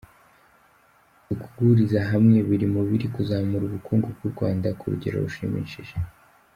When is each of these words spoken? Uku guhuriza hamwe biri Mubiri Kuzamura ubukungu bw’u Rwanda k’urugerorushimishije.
Uku 1.31 1.45
guhuriza 1.55 1.99
hamwe 2.11 2.37
biri 2.47 2.65
Mubiri 2.73 3.05
Kuzamura 3.15 3.63
ubukungu 3.65 4.07
bw’u 4.15 4.29
Rwanda 4.33 4.67
k’urugerorushimishije. 4.77 5.95